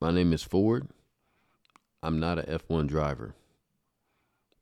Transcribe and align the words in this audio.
My 0.00 0.12
name 0.12 0.32
is 0.32 0.44
Ford. 0.44 0.86
I'm 2.04 2.20
not 2.20 2.38
a 2.38 2.42
F1 2.42 2.86
driver, 2.86 3.34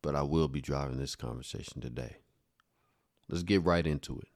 but 0.00 0.14
I 0.14 0.22
will 0.22 0.48
be 0.48 0.62
driving 0.62 0.96
this 0.96 1.14
conversation 1.14 1.82
today. 1.82 2.16
Let's 3.28 3.42
get 3.42 3.62
right 3.62 3.86
into 3.86 4.18
it. 4.18 4.28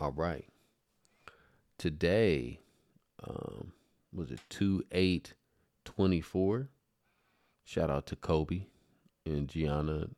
All 0.00 0.12
right. 0.12 0.46
Today, 1.76 2.60
um, 3.22 3.72
was 4.10 4.30
it 4.30 4.40
2 4.48 4.84
8 4.90 5.34
24? 5.84 6.70
Shout 7.66 7.90
out 7.90 8.06
to 8.06 8.16
Kobe 8.16 8.62
and 9.26 9.48
Gianna. 9.48 10.08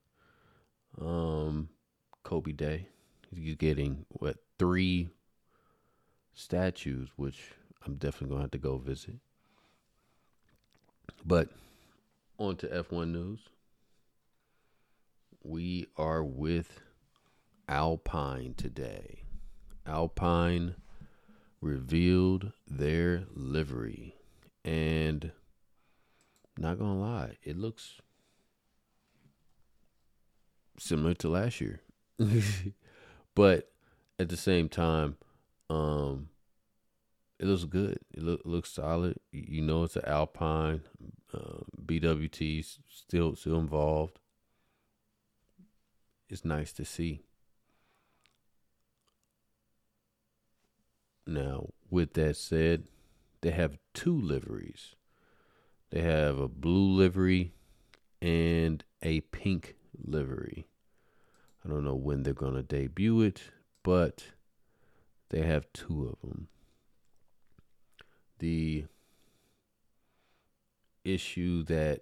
Um, 1.00 1.70
Kobe 2.22 2.52
Day. 2.52 2.86
He's 3.34 3.56
getting, 3.56 4.06
what, 4.10 4.36
three 4.60 5.08
statues, 6.34 7.08
which 7.16 7.40
I'm 7.84 7.96
definitely 7.96 8.28
going 8.28 8.38
to 8.38 8.44
have 8.44 8.50
to 8.52 8.58
go 8.58 8.78
visit. 8.78 9.16
But 11.24 11.48
on 12.38 12.56
to 12.56 12.66
F1 12.66 13.12
news. 13.12 13.40
We 15.42 15.86
are 15.96 16.22
with 16.22 16.80
Alpine 17.68 18.54
today. 18.54 19.22
Alpine 19.86 20.74
revealed 21.60 22.52
their 22.66 23.24
livery. 23.34 24.14
And 24.64 25.32
not 26.58 26.78
going 26.78 26.94
to 26.94 26.98
lie, 26.98 27.36
it 27.42 27.56
looks 27.56 28.00
similar 30.78 31.14
to 31.14 31.28
last 31.28 31.60
year. 31.60 31.80
but 33.34 33.70
at 34.18 34.28
the 34.28 34.36
same 34.36 34.68
time, 34.68 35.16
um, 35.70 36.28
it 37.40 37.46
looks 37.46 37.64
good. 37.64 37.98
It 38.12 38.22
look, 38.22 38.42
looks 38.44 38.70
solid. 38.70 39.18
You 39.32 39.62
know, 39.62 39.84
it's 39.84 39.96
an 39.96 40.04
Alpine. 40.04 40.82
Uh, 41.32 41.62
BWT 41.82 42.78
still 42.86 43.34
still 43.34 43.58
involved. 43.58 44.18
It's 46.28 46.44
nice 46.44 46.70
to 46.74 46.84
see. 46.84 47.22
Now, 51.26 51.70
with 51.88 52.12
that 52.14 52.36
said, 52.36 52.88
they 53.40 53.52
have 53.52 53.78
two 53.94 54.20
liveries. 54.20 54.94
They 55.90 56.02
have 56.02 56.38
a 56.38 56.48
blue 56.48 56.94
livery 56.94 57.52
and 58.20 58.84
a 59.02 59.20
pink 59.20 59.76
livery. 59.96 60.66
I 61.64 61.68
don't 61.70 61.84
know 61.84 61.94
when 61.94 62.22
they're 62.22 62.34
going 62.34 62.54
to 62.54 62.62
debut 62.62 63.22
it, 63.22 63.40
but 63.82 64.24
they 65.30 65.42
have 65.42 65.72
two 65.72 66.14
of 66.22 66.28
them. 66.28 66.48
The 68.40 68.84
issue 71.04 71.62
that, 71.64 72.00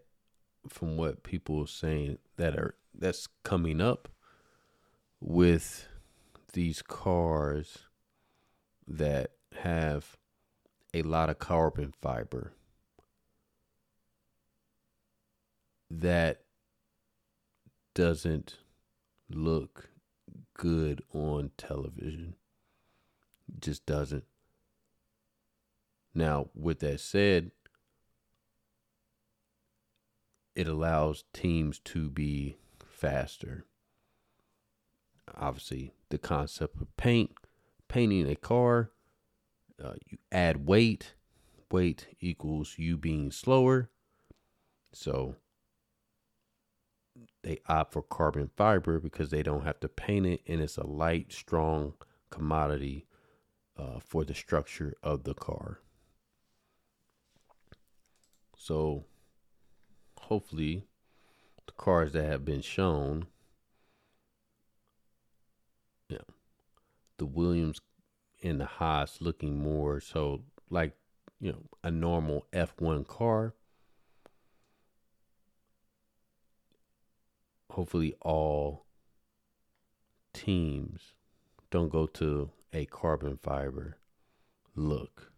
from 0.69 0.97
what 0.97 1.23
people 1.23 1.63
are 1.63 1.67
saying, 1.67 2.19
that 2.37 2.57
are 2.57 2.75
that's 2.95 3.29
coming 3.45 3.81
up 3.81 4.09
with 5.21 5.87
these 6.53 6.83
cars 6.83 7.79
that 8.87 9.33
have 9.63 10.17
a 10.95 11.03
lot 11.03 11.29
of 11.29 11.39
carbon 11.39 11.93
fiber 12.01 12.53
that 15.91 16.43
doesn't 17.95 18.59
look 19.31 19.91
good 20.55 21.03
on 21.13 21.51
television. 21.57 22.35
Just 23.61 23.87
doesn't. 23.87 24.25
Now, 26.19 26.49
with 26.53 26.81
that 26.81 26.99
said, 26.99 27.53
it 30.57 30.67
allows 30.67 31.23
teams 31.33 31.79
to 31.85 32.11
be 32.11 32.57
faster. 32.85 33.67
Obviously, 35.37 35.93
the 36.09 36.19
concept 36.19 36.81
of 36.81 36.97
paint, 36.97 37.31
painting 37.87 38.29
a 38.29 38.35
car, 38.35 38.91
uh, 39.81 39.93
you 40.07 40.19
add 40.33 40.67
weight, 40.67 41.15
weight 41.71 42.09
equals 42.19 42.75
you 42.79 42.97
being 42.97 43.31
slower. 43.31 43.89
So 44.93 45.37
they 47.45 47.61
opt 47.69 47.93
for 47.93 48.03
carbon 48.03 48.51
fiber 48.57 48.99
because 48.99 49.31
they 49.31 49.45
don't 49.45 49.65
have 49.65 49.79
to 49.79 49.89
paint 49.89 50.27
it 50.27 50.41
and 50.49 50.61
it's 50.61 50.79
a 50.79 50.85
light, 50.85 51.33
strong 51.33 51.95
commodity 52.31 53.07
uh, 53.77 54.01
for 54.01 54.25
the 54.25 54.35
structure 54.35 54.97
of 55.05 55.23
the 55.23 55.35
car. 55.35 55.79
So 58.59 59.05
hopefully 60.21 60.85
the 61.67 61.73
cars 61.73 62.13
that 62.13 62.27
have 62.27 62.45
been 62.45 62.61
shown, 62.61 63.27
yeah, 66.09 66.19
the 67.17 67.25
Williams 67.25 67.81
and 68.43 68.61
the 68.61 68.67
Haas 68.67 69.21
looking 69.21 69.59
more 69.59 70.01
so 70.01 70.43
like 70.71 70.93
you 71.41 71.53
know 71.53 71.63
a 71.83 71.91
normal 71.91 72.47
F1 72.53 73.07
car 73.07 73.55
hopefully 77.71 78.15
all 78.23 78.85
teams 80.33 81.15
don't 81.71 81.91
go 81.91 82.07
to 82.07 82.51
a 82.73 82.85
carbon 82.87 83.37
fiber 83.37 83.99
look. 84.75 85.33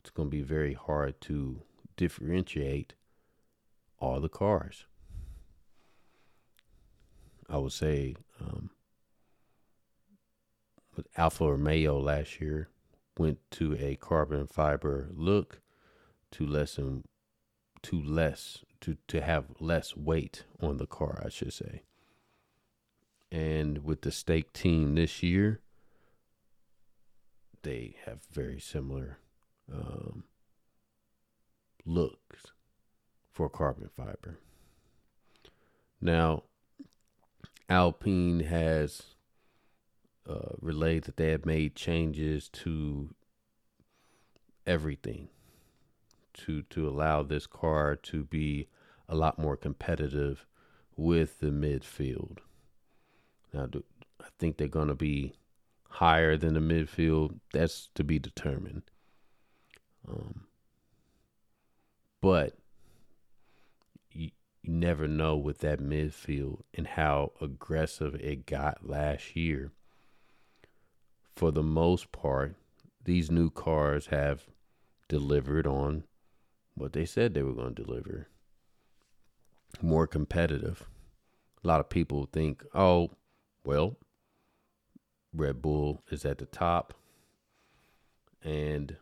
It's 0.00 0.10
going 0.10 0.28
to 0.28 0.36
be 0.36 0.42
very 0.42 0.74
hard 0.74 1.20
to 1.22 1.62
differentiate 1.96 2.94
all 3.98 4.20
the 4.20 4.28
cars. 4.28 4.86
I 7.48 7.58
would 7.58 7.72
say 7.72 8.14
um, 8.40 8.70
with 10.96 11.06
Alfa 11.16 11.44
Romeo 11.50 11.98
last 11.98 12.40
year 12.40 12.68
went 13.16 13.38
to 13.52 13.76
a 13.78 13.96
carbon 13.96 14.46
fiber 14.46 15.08
look 15.14 15.60
to 16.32 16.46
lessen 16.46 17.04
to 17.82 18.00
less 18.02 18.64
to 18.80 18.96
to 19.06 19.20
have 19.20 19.46
less 19.60 19.96
weight 19.96 20.44
on 20.60 20.76
the 20.76 20.86
car, 20.86 21.22
I 21.24 21.28
should 21.28 21.52
say. 21.52 21.82
And 23.30 23.84
with 23.84 24.02
the 24.02 24.12
stake 24.12 24.52
team 24.52 24.94
this 24.94 25.22
year, 25.22 25.60
they 27.62 27.96
have 28.04 28.20
very 28.30 28.60
similar 28.60 29.18
um, 29.72 30.24
looks 31.84 32.52
for 33.32 33.48
carbon 33.48 33.88
fiber. 33.96 34.38
Now, 36.00 36.44
Alpine 37.68 38.40
has 38.40 39.02
uh, 40.28 40.54
relayed 40.60 41.04
that 41.04 41.16
they 41.16 41.30
have 41.30 41.44
made 41.46 41.74
changes 41.74 42.48
to 42.48 43.14
everything 44.66 45.28
to 46.34 46.62
to 46.62 46.88
allow 46.88 47.22
this 47.22 47.46
car 47.46 47.96
to 47.96 48.24
be 48.24 48.68
a 49.08 49.14
lot 49.14 49.38
more 49.38 49.56
competitive 49.56 50.46
with 50.96 51.40
the 51.40 51.46
midfield. 51.46 52.38
Now, 53.52 53.66
do, 53.66 53.82
I 54.20 54.26
think 54.38 54.56
they're 54.56 54.68
going 54.68 54.88
to 54.88 54.94
be 54.94 55.34
higher 55.88 56.36
than 56.36 56.54
the 56.54 56.60
midfield. 56.60 57.38
That's 57.52 57.88
to 57.94 58.04
be 58.04 58.18
determined. 58.18 58.82
Um, 60.06 60.44
but 62.20 62.56
you, 64.12 64.30
you 64.62 64.72
never 64.72 65.08
know 65.08 65.36
with 65.36 65.58
that 65.58 65.80
midfield 65.80 66.62
and 66.74 66.86
how 66.86 67.32
aggressive 67.40 68.14
it 68.16 68.46
got 68.46 68.88
last 68.88 69.36
year. 69.36 69.72
For 71.34 71.50
the 71.50 71.62
most 71.62 72.10
part, 72.12 72.56
these 73.04 73.30
new 73.30 73.50
cars 73.50 74.08
have 74.08 74.44
delivered 75.08 75.66
on 75.66 76.04
what 76.74 76.92
they 76.92 77.04
said 77.06 77.32
they 77.32 77.42
were 77.42 77.54
going 77.54 77.74
to 77.74 77.84
deliver. 77.84 78.28
More 79.80 80.06
competitive. 80.06 80.84
A 81.62 81.66
lot 81.66 81.80
of 81.80 81.88
people 81.88 82.28
think, 82.32 82.64
oh, 82.74 83.10
well, 83.64 83.96
Red 85.32 85.60
Bull 85.62 86.02
is 86.10 86.24
at 86.24 86.38
the 86.38 86.46
top 86.46 86.94
and 88.42 88.96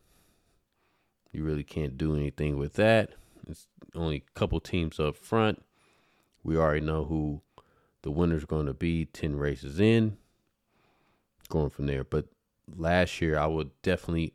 you 1.36 1.44
really 1.44 1.64
can't 1.64 1.98
do 1.98 2.16
anything 2.16 2.56
with 2.56 2.74
that. 2.74 3.10
It's 3.46 3.66
only 3.94 4.24
a 4.26 4.38
couple 4.38 4.58
teams 4.58 4.98
up 4.98 5.16
front. 5.16 5.62
We 6.42 6.56
already 6.56 6.80
know 6.80 7.04
who 7.04 7.42
the 8.00 8.10
winner's 8.10 8.46
going 8.46 8.64
to 8.66 8.72
be 8.72 9.04
10 9.04 9.36
races 9.36 9.78
in, 9.78 10.16
going 11.50 11.68
from 11.68 11.86
there. 11.86 12.04
But 12.04 12.28
last 12.74 13.20
year, 13.20 13.38
I 13.38 13.46
would 13.46 13.70
definitely 13.82 14.32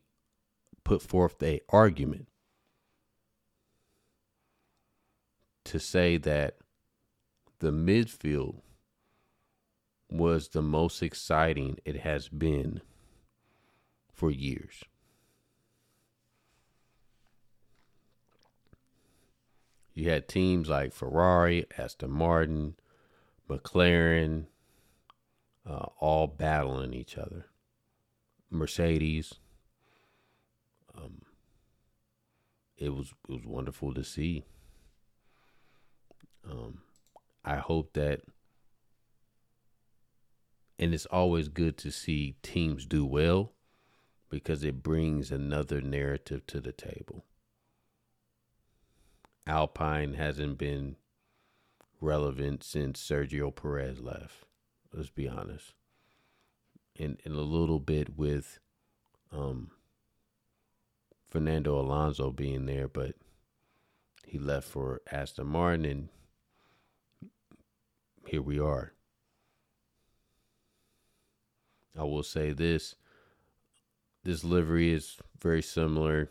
put 0.83 1.01
forth 1.01 1.41
a 1.41 1.61
argument 1.69 2.27
to 5.63 5.79
say 5.79 6.17
that 6.17 6.57
the 7.59 7.71
midfield 7.71 8.61
was 10.07 10.49
the 10.49 10.61
most 10.61 11.01
exciting 11.01 11.79
it 11.83 12.01
has 12.01 12.29
been 12.29 12.81
for 14.13 14.29
years. 14.29 14.83
You 19.93 20.09
had 20.09 20.27
teams 20.27 20.69
like 20.69 20.93
Ferrari, 20.93 21.65
Aston 21.77 22.11
Martin, 22.11 22.75
McLaren, 23.49 24.45
uh, 25.69 25.87
all 25.99 26.27
battling 26.27 26.93
each 26.93 27.17
other. 27.17 27.47
Mercedes. 28.49 29.35
Um, 30.95 31.21
it 32.77 32.89
was 32.93 33.13
it 33.29 33.33
was 33.33 33.45
wonderful 33.45 33.93
to 33.93 34.03
see. 34.03 34.43
Um, 36.49 36.79
I 37.45 37.57
hope 37.57 37.93
that, 37.93 38.21
and 40.79 40.93
it's 40.93 41.05
always 41.05 41.47
good 41.47 41.77
to 41.79 41.91
see 41.91 42.35
teams 42.41 42.85
do 42.85 43.05
well 43.05 43.53
because 44.29 44.63
it 44.63 44.81
brings 44.81 45.31
another 45.31 45.81
narrative 45.81 46.47
to 46.47 46.59
the 46.59 46.71
table. 46.71 47.25
Alpine 49.51 50.13
hasn't 50.13 50.57
been 50.57 50.95
relevant 51.99 52.63
since 52.63 53.05
Sergio 53.05 53.53
Perez 53.53 53.99
left. 53.99 54.45
Let's 54.93 55.09
be 55.09 55.27
honest. 55.27 55.73
And, 56.97 57.19
and 57.25 57.35
a 57.35 57.41
little 57.41 57.79
bit 57.79 58.17
with 58.17 58.59
um, 59.29 59.71
Fernando 61.29 61.77
Alonso 61.77 62.31
being 62.31 62.65
there, 62.65 62.87
but 62.87 63.15
he 64.25 64.39
left 64.39 64.69
for 64.69 65.01
Aston 65.11 65.47
Martin, 65.47 65.83
and 65.83 66.09
here 68.25 68.41
we 68.41 68.57
are. 68.57 68.93
I 71.99 72.03
will 72.03 72.23
say 72.23 72.53
this 72.53 72.95
this 74.23 74.45
livery 74.45 74.93
is 74.93 75.17
very 75.41 75.61
similar 75.61 76.29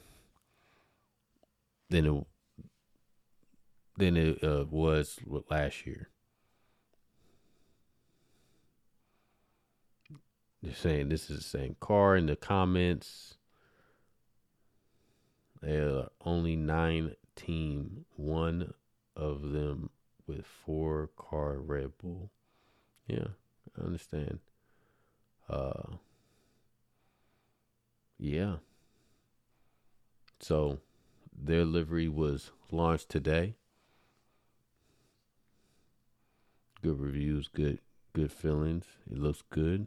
than 1.91 2.07
it 2.07 2.27
than 4.01 4.17
it 4.17 4.43
uh, 4.43 4.65
was 4.69 5.19
last 5.49 5.87
year. 5.87 6.09
They're 10.63 10.75
saying 10.75 11.09
this 11.09 11.31
is 11.31 11.39
the 11.39 11.59
same 11.59 11.77
car 11.81 12.17
in 12.17 12.27
the 12.27 12.37
comments. 12.37 13.37
There 15.63 15.89
are 15.89 16.09
only 16.25 16.57
nine 16.57 17.15
team, 17.35 18.05
one 18.17 18.75
of 19.17 19.53
them 19.53 19.91
with 20.27 20.47
four 20.47 21.11
car 21.17 21.59
Red 21.59 21.93
Bull. 21.99 22.31
Yeah, 23.07 23.29
I 23.79 23.85
understand. 23.85 24.41
Uh 25.49 25.97
yeah. 28.19 28.57
So 30.41 30.79
their 31.37 31.65
livery 31.65 32.09
was 32.09 32.51
launched 32.71 33.09
today. 33.09 33.57
Good 36.83 36.99
reviews, 36.99 37.49
good 37.49 37.79
good 38.13 38.33
feelings. 38.33 38.85
It 39.11 39.19
looks 39.19 39.43
good. 39.51 39.87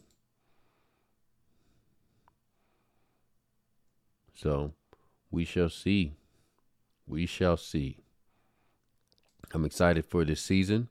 So 4.34 4.74
we 5.32 5.46
shall 5.46 5.70
see. 5.70 6.14
We 7.08 7.26
shall 7.26 7.58
see. 7.58 7.98
I'm 9.54 9.66
excited 9.66 10.06
for 10.06 10.26
this 10.26 10.42
season 10.42 10.90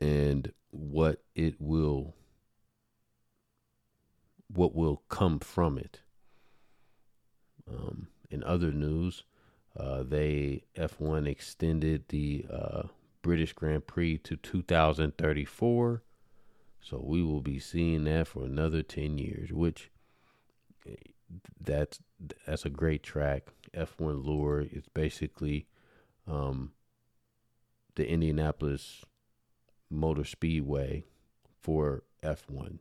and 0.00 0.52
what 0.70 1.22
it 1.34 1.54
will 1.58 2.14
what 4.52 4.74
will 4.74 5.02
come 5.08 5.38
from 5.38 5.78
it. 5.78 6.00
Um, 7.68 8.08
in 8.30 8.44
other 8.44 8.70
news, 8.70 9.24
uh, 9.78 10.02
they 10.02 10.64
F1 10.76 11.26
extended 11.26 12.04
the 12.08 12.46
uh, 12.50 12.82
British 13.26 13.52
Grand 13.54 13.88
Prix 13.88 14.18
to 14.18 14.36
2034, 14.36 16.02
so 16.80 17.02
we 17.04 17.24
will 17.24 17.40
be 17.40 17.58
seeing 17.58 18.04
that 18.04 18.28
for 18.28 18.44
another 18.44 18.84
10 18.84 19.18
years. 19.18 19.50
Which 19.52 19.90
eh, 20.88 20.94
that's 21.60 21.98
that's 22.46 22.64
a 22.64 22.70
great 22.70 23.02
track. 23.02 23.48
F1 23.76 24.24
lure 24.24 24.60
is 24.60 24.84
basically 24.94 25.66
um, 26.28 26.70
the 27.96 28.08
Indianapolis 28.08 29.04
Motor 29.90 30.22
Speedway 30.22 31.02
for 31.60 32.04
F1. 32.22 32.78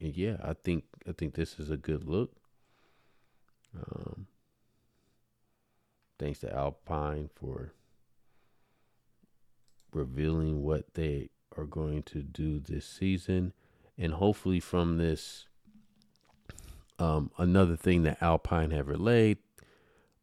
and 0.00 0.16
yeah, 0.16 0.36
I 0.42 0.54
think 0.54 0.84
I 1.06 1.12
think 1.12 1.34
this 1.34 1.58
is 1.58 1.70
a 1.70 1.76
good 1.76 2.04
look. 2.04 2.32
Um, 3.76 4.26
thanks 6.18 6.40
to 6.40 6.54
Alpine 6.54 7.30
for 7.34 7.72
revealing 9.92 10.62
what 10.62 10.94
they 10.94 11.30
are 11.56 11.64
going 11.64 12.02
to 12.04 12.22
do 12.22 12.58
this 12.58 12.86
season, 12.86 13.52
and 13.96 14.14
hopefully 14.14 14.60
from 14.60 14.98
this, 14.98 15.46
um, 16.98 17.30
another 17.38 17.76
thing 17.76 18.02
that 18.02 18.22
Alpine 18.22 18.70
have 18.70 18.88
relayed, 18.88 19.38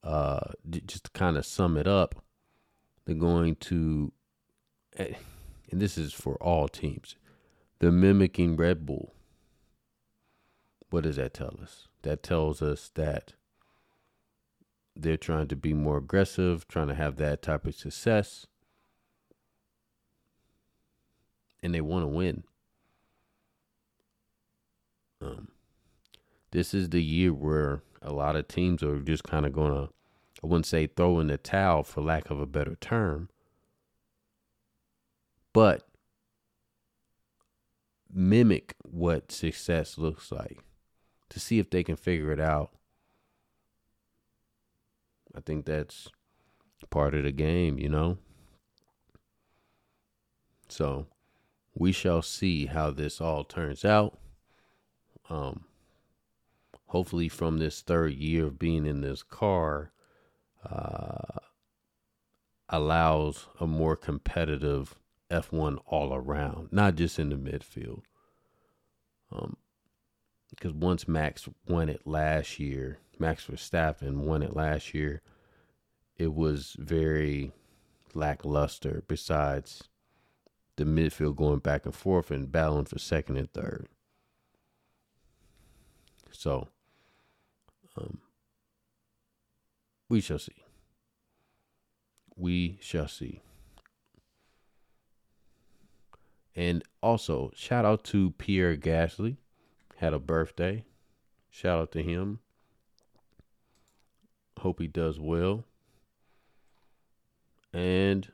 uh, 0.04 0.51
just 0.69 1.06
to 1.06 1.12
kind 1.12 1.38
of 1.38 1.45
sum 1.45 1.78
it 1.78 1.88
up, 1.88 2.24
they're 3.06 3.16
going 3.16 3.56
to, 3.56 4.12
eh, 4.98 5.13
and 5.72 5.81
this 5.81 5.98
is 5.98 6.13
for 6.13 6.36
all 6.36 6.68
teams, 6.68 7.16
they're 7.80 7.92
mimicking 7.92 8.56
Red 8.56 8.86
Bull 8.86 9.13
what 10.94 11.06
does 11.06 11.16
that 11.16 11.34
tell 11.34 11.56
us? 11.60 11.88
That 12.04 12.22
tells 12.22 12.62
us 12.62 12.92
that 12.94 13.34
they're 14.95 15.18
trying 15.18 15.48
to 15.48 15.56
be 15.56 15.74
more 15.74 15.98
aggressive, 15.98 16.68
trying 16.68 16.88
to 16.88 16.95
have 16.95 17.16
that 17.18 17.42
type 17.42 17.66
of 17.66 17.75
success, 17.75 18.45
and 21.62 21.74
they 21.74 21.81
want 21.81 22.04
to 22.04 22.07
win. 22.07 22.44
Um, 25.22 25.50
this 26.51 26.74
is 26.74 26.90
the 26.90 27.01
year 27.01 27.34
where 27.34 27.81
a 28.01 28.12
lot 28.13 28.36
of 28.36 28.48
teams 28.48 28.84
are 28.84 29.00
just 29.00 29.24
kind 29.24 29.45
of 29.45 29.54
going 29.54 29.72
to, 29.72 29.90
I 30.44 30.48
wouldn't 30.48 30.66
say 30.66 30.88
throw 30.88 31.19
in 31.19 31.28
the 31.28 31.38
towel 31.38 31.84
for 31.84 32.01
lack 32.01 32.30
of 32.30 32.40
a 32.40 32.45
better 32.45 32.75
term, 32.75 33.30
but 35.54 35.88
mimic 38.13 38.75
what 38.84 39.31
success 39.31 39.98
looks 39.98 40.31
like 40.31 40.59
to 41.30 41.40
see 41.40 41.57
if 41.57 41.69
they 41.69 41.83
can 41.83 41.95
figure 41.95 42.31
it 42.31 42.40
out. 42.40 42.71
I 45.35 45.42
think 45.42 45.66
that's 45.66 46.09
part 46.90 47.16
of 47.16 47.23
the 47.23 47.31
game, 47.31 47.80
you 47.80 47.90
know? 47.90 48.18
So 50.69 51.07
we 51.75 51.92
shall 51.92 52.21
see 52.21 52.68
how 52.68 52.92
this 52.92 53.19
all 53.19 53.44
turns 53.44 53.83
out. 53.83 54.18
Um, 55.30 55.66
hopefully, 56.87 57.30
from 57.30 57.57
this 57.57 57.81
third 57.81 58.13
year 58.13 58.45
of 58.45 58.59
being 58.59 58.85
in 58.85 59.02
this 59.02 59.23
car, 59.23 59.92
uh, 60.69 61.40
allows 62.69 63.47
a 63.59 63.68
more 63.68 63.95
competitive 63.95 64.95
F1 65.30 65.80
all 65.87 66.13
around, 66.13 66.69
not 66.71 66.95
just 66.95 67.19
in 67.19 67.30
the 67.30 67.35
midfield. 67.35 68.02
Um, 69.31 69.57
because 70.49 70.73
once 70.73 71.07
Max 71.07 71.49
won 71.68 71.90
it 71.90 72.06
last 72.06 72.59
year, 72.59 72.99
Max 73.19 73.45
Verstappen 73.45 74.17
won 74.17 74.41
it 74.43 74.55
last 74.55 74.93
year, 74.93 75.21
it 76.17 76.33
was 76.33 76.75
very 76.79 77.51
lackluster. 78.13 79.03
Besides 79.07 79.83
the 80.75 80.85
midfield 80.85 81.35
going 81.35 81.59
back 81.59 81.85
and 81.85 81.95
forth 81.95 82.31
and 82.31 82.51
battling 82.51 82.85
for 82.85 82.99
second 82.99 83.37
and 83.37 83.51
third. 83.53 83.87
So, 86.31 86.67
um, 87.95 88.19
we 90.09 90.19
shall 90.19 90.39
see. 90.39 90.65
We 92.35 92.79
shall 92.81 93.07
see. 93.07 93.41
And 96.55 96.83
also, 97.01 97.51
shout 97.55 97.85
out 97.85 98.03
to 98.05 98.31
Pierre 98.31 98.75
Gasly 98.75 99.37
had 99.97 100.13
a 100.13 100.19
birthday. 100.19 100.85
Shout 101.49 101.79
out 101.79 101.91
to 101.93 102.03
him. 102.03 102.39
Hope 104.60 104.80
he 104.80 104.88
does 104.88 105.19
well. 105.19 105.66
And 107.74 108.31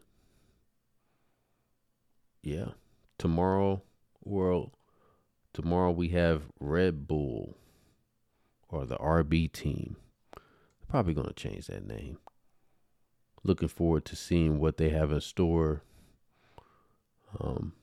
yeah, 2.43 2.69
tomorrow, 3.17 3.81
world, 4.23 4.71
tomorrow 5.53 5.91
we 5.91 6.09
have 6.09 6.43
Red 6.59 7.07
Bull 7.07 7.57
or 8.67 8.85
the 8.85 8.97
RB 8.97 9.51
team. 9.51 9.95
Probably 10.87 11.13
going 11.13 11.27
to 11.27 11.33
change 11.33 11.67
that 11.67 11.87
name. 11.87 12.17
Looking 13.43 13.69
forward 13.69 14.05
to 14.05 14.15
seeing 14.15 14.59
what 14.59 14.77
they 14.77 14.89
have 14.89 15.11
in 15.11 15.21
store. 15.21 15.83
Um, 17.39 17.73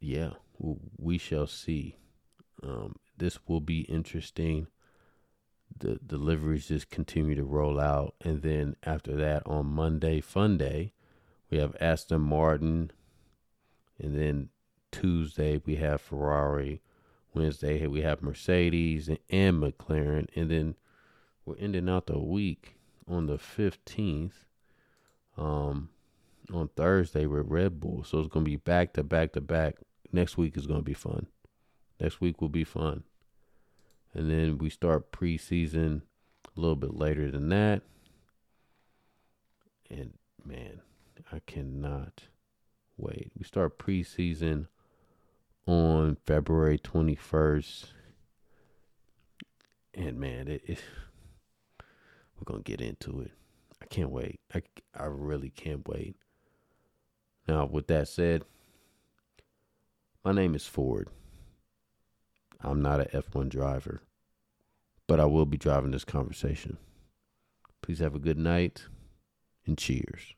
yeah 0.00 0.32
we 0.96 1.18
shall 1.18 1.46
see. 1.46 1.96
Um, 2.62 2.96
this 3.16 3.38
will 3.46 3.60
be 3.60 3.80
interesting. 3.82 4.66
The 5.78 5.98
deliveries 6.06 6.68
just 6.68 6.90
continue 6.90 7.34
to 7.34 7.44
roll 7.44 7.78
out. 7.78 8.14
And 8.22 8.42
then 8.42 8.76
after 8.82 9.14
that, 9.16 9.42
on 9.46 9.66
Monday, 9.66 10.20
Fun 10.20 10.56
Day, 10.56 10.92
we 11.50 11.58
have 11.58 11.76
Aston 11.80 12.22
Martin. 12.22 12.90
And 13.98 14.18
then 14.18 14.48
Tuesday, 14.90 15.60
we 15.64 15.76
have 15.76 16.00
Ferrari. 16.00 16.80
Wednesday, 17.34 17.86
we 17.86 18.00
have 18.00 18.22
Mercedes 18.22 19.08
and, 19.08 19.18
and 19.28 19.62
McLaren. 19.62 20.28
And 20.34 20.50
then 20.50 20.74
we're 21.44 21.58
ending 21.58 21.88
out 21.88 22.06
the 22.06 22.18
week 22.18 22.76
on 23.06 23.26
the 23.26 23.36
15th. 23.36 24.32
Um, 25.36 25.90
on 26.52 26.68
Thursday 26.76 27.26
with 27.26 27.46
Red 27.48 27.80
Bull. 27.80 28.04
So 28.04 28.18
it's 28.18 28.28
going 28.28 28.44
to 28.44 28.50
be 28.50 28.56
back 28.56 28.92
to 28.94 29.02
back 29.02 29.32
to 29.32 29.40
back. 29.40 29.76
Next 30.12 30.36
week 30.36 30.56
is 30.56 30.66
going 30.66 30.80
to 30.80 30.84
be 30.84 30.94
fun. 30.94 31.26
Next 32.00 32.20
week 32.20 32.40
will 32.40 32.48
be 32.48 32.64
fun. 32.64 33.04
And 34.16 34.30
then 34.30 34.56
we 34.56 34.70
start 34.70 35.12
preseason 35.12 36.00
a 36.56 36.60
little 36.60 36.74
bit 36.74 36.94
later 36.94 37.30
than 37.30 37.50
that. 37.50 37.82
And 39.90 40.14
man, 40.42 40.80
I 41.30 41.40
cannot 41.46 42.22
wait. 42.96 43.30
We 43.36 43.44
start 43.44 43.78
preseason 43.78 44.68
on 45.66 46.16
February 46.24 46.78
21st. 46.78 47.88
And 49.92 50.18
man, 50.18 50.48
it, 50.48 50.62
it 50.64 50.78
we're 51.78 52.44
going 52.46 52.62
to 52.62 52.70
get 52.70 52.80
into 52.80 53.20
it. 53.20 53.32
I 53.82 53.84
can't 53.84 54.10
wait. 54.10 54.40
I, 54.54 54.62
I 54.98 55.04
really 55.04 55.50
can't 55.50 55.86
wait. 55.86 56.16
Now, 57.46 57.66
with 57.66 57.88
that 57.88 58.08
said, 58.08 58.44
my 60.24 60.32
name 60.32 60.54
is 60.54 60.66
Ford. 60.66 61.10
I'm 62.60 62.82
not 62.82 63.00
an 63.00 63.22
F1 63.22 63.48
driver, 63.48 64.00
but 65.06 65.20
I 65.20 65.26
will 65.26 65.46
be 65.46 65.56
driving 65.56 65.90
this 65.90 66.04
conversation. 66.04 66.78
Please 67.82 67.98
have 68.00 68.14
a 68.14 68.20
good 68.20 68.38
night 68.38 68.84
and 69.66 69.76
cheers. 69.78 70.34